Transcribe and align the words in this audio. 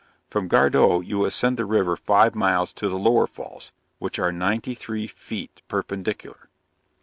From 0.31 0.47
Gardow 0.49 1.01
you 1.01 1.25
ascend 1.25 1.57
the 1.57 1.65
river 1.65 1.95
five 1.95 2.33
miles 2.33 2.73
to 2.73 2.89
the 2.89 2.97
lower 2.97 3.27
falls, 3.27 3.71
which 3.99 4.17
are 4.17 4.31
ninety 4.31 4.73
three 4.73 5.05
feet 5.05 5.61
perpendicular. 5.67 6.49